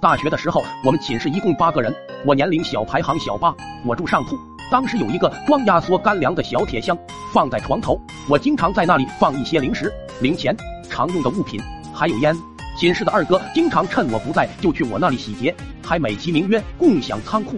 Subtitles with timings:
[0.00, 1.92] 大学的时候，我们寝室一共八个人，
[2.24, 3.52] 我年龄小，排行小八，
[3.84, 4.38] 我住上铺。
[4.70, 6.96] 当时有一个装压缩干粮的小铁箱，
[7.32, 10.56] 放在床头，我经常在那里放一些零食、零钱、
[10.88, 11.60] 常用的物品，
[11.92, 12.36] 还有烟。
[12.76, 15.52] 寝室的二哥经常趁我不在就去我那里洗劫，
[15.82, 17.56] 还美其名曰共享仓库。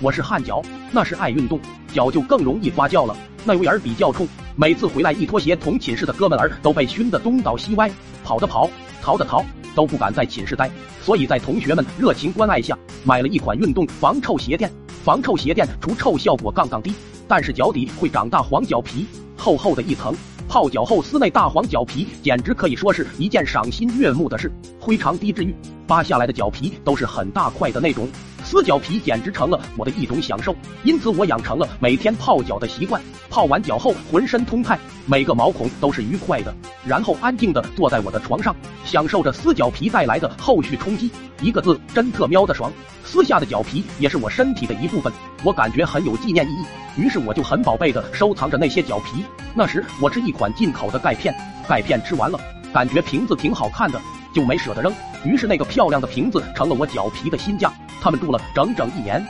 [0.00, 0.60] 我是汗脚，
[0.90, 1.60] 那是爱运动，
[1.92, 4.26] 脚就更容易发酵了，那味儿比较冲。
[4.56, 7.88] 每次回来一脱鞋，同寝室的哥们儿都被熏得东倒西歪，
[8.24, 8.68] 跑的跑，
[9.00, 9.44] 逃的逃，
[9.74, 10.70] 都不敢在寝室待。
[11.02, 14.70] 所以在同学们热情关爱下，买了一款运动防臭鞋垫。
[15.04, 16.92] 防臭鞋垫除臭效果杠杠低，
[17.26, 20.14] 但是脚底会长大黄脚皮，厚厚的一层。
[20.48, 24.50] 泡脚后撕那大黄脚皮，简直可以说是一件赏心悦目的事。
[24.80, 25.54] 非常低治愈，
[25.86, 28.08] 扒下来的脚皮都是很大块的那种。
[28.50, 32.98] 撕脚皮简直成了我的一种享受，因此我养成了每天泡脚的习惯。
[33.28, 38.56] 泡完脚后浑身通泰，每个毛孔都是愉快的，然后安静的坐在我的床上，
[38.86, 41.10] 享受着撕脚皮带来的后续冲击。
[41.42, 42.72] 一个字，真特喵的爽！
[43.04, 45.12] 撕下的脚皮也是我身体的一部分，
[45.44, 49.22] 我感觉很有纪念意义，于是我就很宝贝的收藏着那些脚皮。
[49.54, 51.34] 那时我吃一款进口的钙片，
[51.68, 52.40] 钙片吃完了，
[52.72, 54.00] 感觉瓶子挺好看的。
[54.30, 54.92] 就没舍得扔，
[55.24, 57.72] 于是那个漂亮的瓶子成了我脚皮的新家。
[58.00, 59.24] 他们住了整整一年。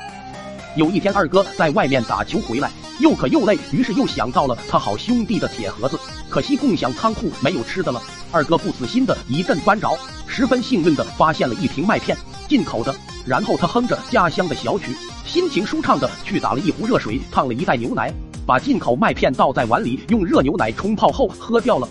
[0.77, 5.99] 有一天，二哥在外面打球回来，又渴又累，于是又想到了他好兄弟的铁盒子。
[6.29, 8.01] 可惜共享仓库没有吃的了。
[8.31, 9.97] 二哥不死心的一阵翻找，
[10.27, 12.17] 十分幸运的发现了一瓶麦片，
[12.49, 12.95] 进口的。
[13.27, 14.95] 然后他哼着家乡的小曲，
[15.27, 18.13] 心情舒畅的去打了一壶热水，烫了一袋牛奶，
[18.47, 21.89] 把进口麦片倒在碗里，用热牛奶冲泡后喝掉了。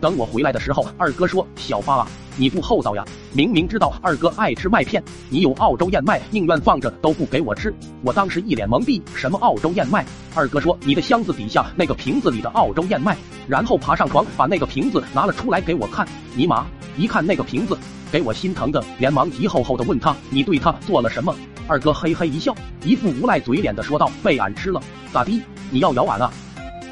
[0.00, 2.08] 等我回来的时候，二哥说：“小八啊。”
[2.38, 3.02] 你不厚道呀！
[3.32, 7.74] 明明知道二哥爱吃麦片，你有澳洲燕麦，宁愿放着都不给我吃。
[8.02, 10.04] 我当时一脸懵逼，什么澳洲燕麦？
[10.34, 13.16] 二哥说你的箱子底下那个瓶子里的澳洲燕麦，
[13.48, 16.06] 然后爬上床把那个瓶子拿了出来给我看。
[16.34, 16.66] 尼玛！
[16.98, 17.74] 一看那个瓶子，
[18.12, 21.34] 给我心疼的，连忙急吼吼的问他：你对他做了什么？
[21.66, 24.78] 二哥嘿嘿一笑，一副无赖嘴脸的说道：被俺吃了，
[25.10, 25.42] 咋的？
[25.70, 26.30] 你要咬俺啊？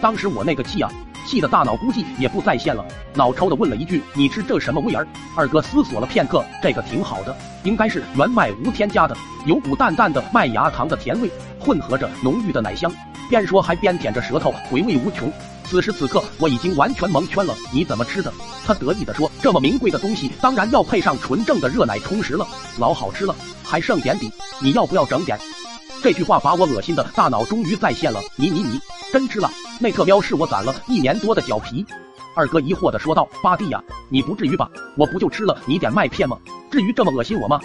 [0.00, 0.90] 当时我那个气啊！
[1.26, 12.92] 气的大脑估计也不在线了，脑抽的问了一句：“你吃这什么味儿？”二哥思索了片刻，这个挺好的，应该是原麦无添加的，有股淡淡的麦芽糖的甜味，混合着浓郁的奶香。
[13.28, 15.32] 边说还边舔着舌头，回味无穷。
[15.64, 17.54] 此时此刻，我已经完全蒙圈了。
[17.72, 18.30] 你怎么吃的？
[18.66, 22.46] 他得意的说：“这么名贵的东西，当然要配上纯正的热奶充实了，
[22.78, 23.34] 老好吃了，
[23.64, 24.30] 还剩点底，
[24.60, 25.38] 你要不要整点？”
[26.02, 28.20] 这句话把我恶心的大脑终于在线了。
[28.36, 28.78] 你你你，
[29.10, 29.50] 真吃了？
[29.80, 31.84] 那特喵是我攒了一年多的脚皮。
[32.36, 34.70] 二哥疑惑的说道：“八弟呀，你不至于吧？
[34.96, 36.38] 我不就吃了你点麦片吗？
[36.70, 37.60] 至于这么恶心我吗？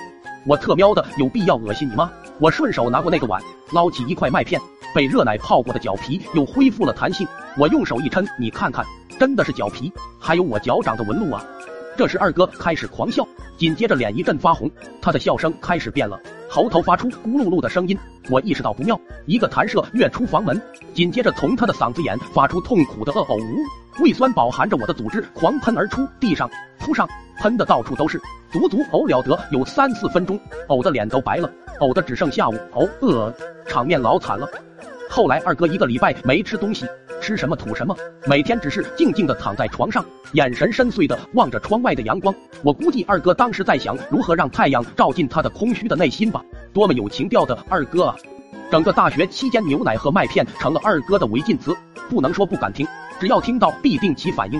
[0.46, 4.60] 我特喵的有必要恶心你吗？”我顺手拿过那个碗，捞起一块麦片，
[4.94, 7.28] 被热奶泡过的脚皮又恢复了弹性。
[7.58, 8.86] 我用手一抻，你看看，
[9.20, 11.46] 真的是脚皮，还有我脚掌的纹路啊！
[11.98, 13.28] 这时二哥开始狂笑，
[13.58, 14.72] 紧接着脸一阵发红，
[15.02, 16.20] 他的笑声开始变了。
[16.52, 17.96] 喉头发出咕噜噜的声音，
[18.28, 20.60] 我意识到不妙，一个弹射跃出房门，
[20.96, 23.40] 紧接着从他的嗓子眼发出痛苦的恶呕，
[24.02, 26.50] 胃酸饱含着我的组织狂喷而出，地上
[26.80, 28.20] 铺上，喷的到处都是，
[28.52, 30.40] 足足呕了得有三四分钟，
[30.70, 31.52] 呕的脸都白了，
[31.82, 33.32] 呕的只剩下午呕，呃，
[33.68, 34.50] 场面老惨了。
[35.08, 36.88] 后来二哥一个礼拜没吃东西。
[37.30, 37.96] 吃什么吐什么，
[38.26, 40.04] 每天只是静静的躺在床上，
[40.34, 42.34] 眼神深邃的望着窗外的阳光。
[42.64, 46.44] 我估计二哥当时在想如何让太阳照进他的空虚的内心吧。
[46.74, 48.16] 多么有情调的二哥啊！
[48.72, 51.72] 整个大学期间，牛奶和麦片成了二哥的违禁词，
[52.10, 52.88] 不能说不敢听，
[53.20, 54.60] 只要听到必定起反应。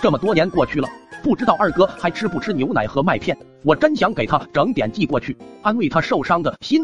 [0.00, 0.88] 这么多年过去了，
[1.22, 3.36] 不知道二哥还吃不吃牛奶和麦片？
[3.62, 6.80] 我真想给他整点寄过去，安慰他受伤的心。